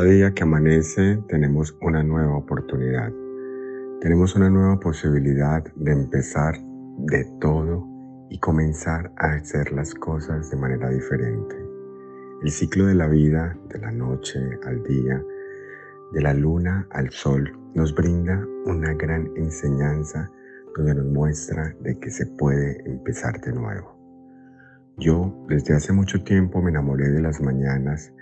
[0.00, 3.12] Cada día que amanece tenemos una nueva oportunidad.
[4.00, 6.54] Tenemos una nueva posibilidad de empezar
[7.00, 7.86] de todo
[8.30, 11.54] y comenzar a hacer las cosas de manera diferente.
[12.42, 15.22] El ciclo de la vida, de la noche al día,
[16.12, 20.30] de la luna al sol, nos brinda una gran enseñanza
[20.78, 23.98] donde nos muestra de que se puede empezar de nuevo.
[24.96, 28.14] Yo desde hace mucho tiempo me enamoré de las mañanas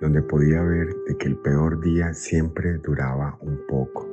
[0.00, 4.08] donde podía ver de que el peor día siempre duraba un poco,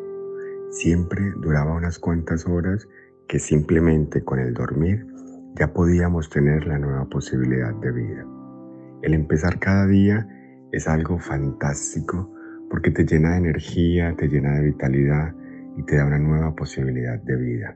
[0.69, 2.87] siempre duraba unas cuantas horas
[3.27, 5.05] que simplemente con el dormir
[5.55, 8.25] ya podíamos tener la nueva posibilidad de vida.
[9.01, 10.27] El empezar cada día
[10.71, 12.33] es algo fantástico
[12.69, 15.35] porque te llena de energía, te llena de vitalidad
[15.77, 17.75] y te da una nueva posibilidad de vida.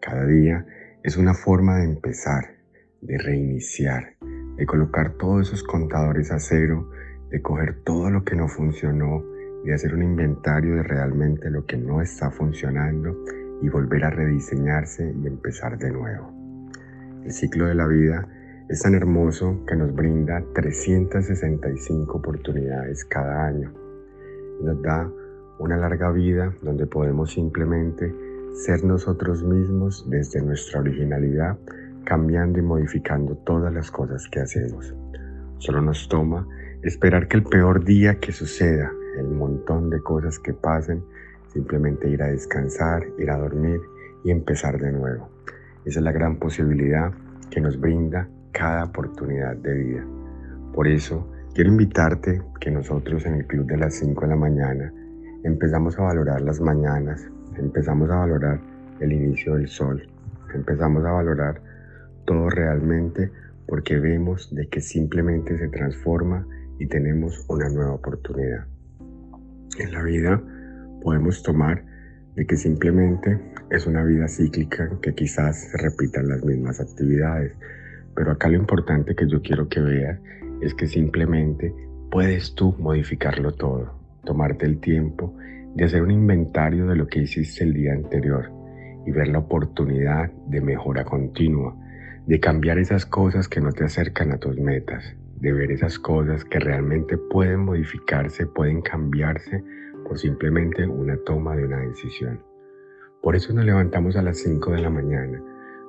[0.00, 0.66] Cada día
[1.02, 2.56] es una forma de empezar,
[3.00, 4.16] de reiniciar,
[4.56, 6.90] de colocar todos esos contadores a cero
[7.30, 9.22] de coger todo lo que no funcionó
[9.64, 13.16] y hacer un inventario de realmente lo que no está funcionando
[13.60, 16.32] y volver a rediseñarse y empezar de nuevo.
[17.24, 18.26] El ciclo de la vida
[18.68, 23.72] es tan hermoso que nos brinda 365 oportunidades cada año.
[24.62, 25.10] Nos da
[25.58, 28.14] una larga vida donde podemos simplemente
[28.54, 31.58] ser nosotros mismos desde nuestra originalidad,
[32.04, 34.94] cambiando y modificando todas las cosas que hacemos.
[35.58, 36.46] Solo nos toma
[36.82, 41.02] Esperar que el peor día que suceda, el montón de cosas que pasen,
[41.52, 43.80] simplemente ir a descansar, ir a dormir
[44.24, 45.28] y empezar de nuevo.
[45.84, 47.12] Esa es la gran posibilidad
[47.50, 50.06] que nos brinda cada oportunidad de vida.
[50.72, 54.92] Por eso, quiero invitarte que nosotros en el Club de las 5 de la mañana
[55.42, 58.60] empezamos a valorar las mañanas, empezamos a valorar
[59.00, 60.08] el inicio del sol,
[60.54, 61.60] empezamos a valorar
[62.24, 63.32] todo realmente
[63.68, 66.46] porque vemos de que simplemente se transforma
[66.78, 68.66] y tenemos una nueva oportunidad.
[69.78, 70.42] En la vida
[71.02, 71.84] podemos tomar
[72.34, 73.38] de que simplemente
[73.70, 77.52] es una vida cíclica que quizás se repitan las mismas actividades,
[78.14, 80.18] pero acá lo importante que yo quiero que veas
[80.62, 81.74] es que simplemente
[82.10, 83.92] puedes tú modificarlo todo,
[84.24, 85.36] tomarte el tiempo
[85.74, 88.50] de hacer un inventario de lo que hiciste el día anterior
[89.06, 91.76] y ver la oportunidad de mejora continua,
[92.28, 96.44] de cambiar esas cosas que no te acercan a tus metas, de ver esas cosas
[96.44, 99.64] que realmente pueden modificarse, pueden cambiarse
[100.06, 102.42] por simplemente una toma de una decisión.
[103.22, 105.42] Por eso nos levantamos a las 5 de la mañana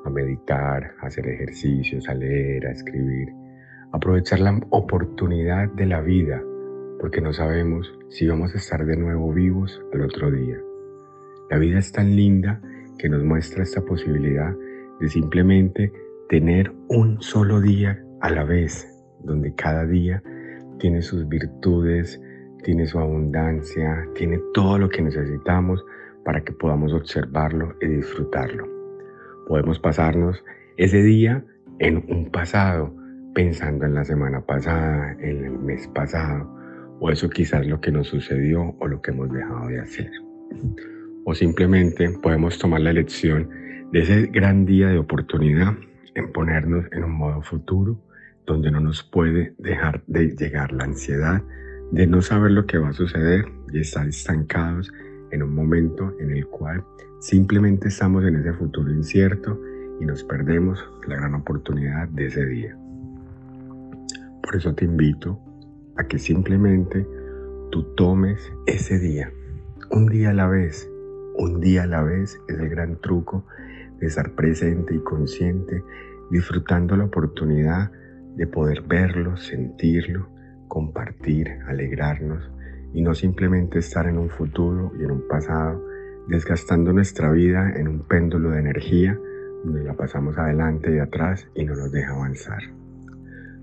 [0.05, 3.27] a meditar, a hacer ejercicios, a leer, a escribir,
[3.91, 6.41] aprovechar la oportunidad de la vida,
[7.01, 10.57] porque no sabemos si vamos a estar de nuevo vivos el otro día.
[11.49, 12.61] La vida es tan linda
[12.97, 14.55] que nos muestra esta posibilidad
[15.01, 15.91] de simplemente
[16.29, 18.87] tener un solo día a la vez
[19.23, 20.21] donde cada día
[20.77, 22.21] tiene sus virtudes,
[22.63, 25.83] tiene su abundancia, tiene todo lo que necesitamos
[26.23, 28.67] para que podamos observarlo y disfrutarlo.
[29.47, 30.43] Podemos pasarnos
[30.77, 31.43] ese día
[31.79, 32.95] en un pasado,
[33.33, 36.47] pensando en la semana pasada, en el mes pasado,
[36.99, 40.11] o eso quizás lo que nos sucedió o lo que hemos dejado de hacer.
[41.25, 43.49] O simplemente podemos tomar la elección
[43.91, 45.73] de ese gran día de oportunidad
[46.15, 47.99] en ponernos en un modo futuro
[48.45, 51.41] donde no nos puede dejar de llegar la ansiedad
[51.91, 54.91] de no saber lo que va a suceder y estar estancados
[55.31, 56.83] en un momento en el cual
[57.19, 59.59] simplemente estamos en ese futuro incierto
[59.99, 62.77] y nos perdemos la gran oportunidad de ese día.
[64.41, 65.39] Por eso te invito
[65.97, 67.05] a que simplemente
[67.71, 69.31] tú tomes ese día,
[69.91, 70.89] un día a la vez,
[71.37, 73.45] un día a la vez es el gran truco
[73.99, 75.83] de estar presente y consciente,
[76.31, 77.91] disfrutando la oportunidad
[78.35, 80.29] de poder verlo, sentirlo,
[80.67, 82.49] compartir, alegrarnos
[82.93, 85.83] y no simplemente estar en un futuro y en un pasado,
[86.27, 89.19] desgastando nuestra vida en un péndulo de energía
[89.63, 92.61] donde la pasamos adelante y atrás y no nos deja avanzar.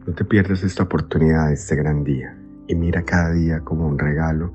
[0.06, 2.36] No te pierdas esta oportunidad, este gran día,
[2.68, 4.52] y mira cada día como un regalo,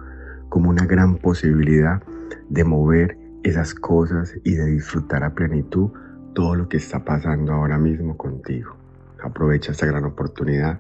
[0.50, 2.03] como una gran posibilidad
[2.50, 5.91] de mover esas cosas y de disfrutar a plenitud
[6.33, 8.77] todo lo que está pasando ahora mismo contigo.
[9.23, 10.79] Aprovecha esta gran oportunidad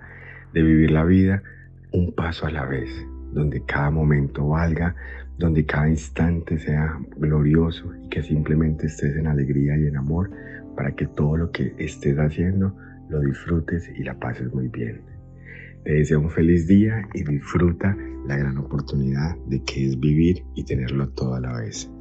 [0.53, 1.43] de vivir la vida
[1.91, 2.89] un paso a la vez,
[3.33, 4.95] donde cada momento valga,
[5.37, 10.29] donde cada instante sea glorioso y que simplemente estés en alegría y en amor
[10.75, 12.75] para que todo lo que estés haciendo
[13.09, 15.01] lo disfrutes y la pases muy bien.
[15.83, 17.97] Te deseo un feliz día y disfruta
[18.27, 21.91] la gran oportunidad de que es vivir y tenerlo todo a la vez.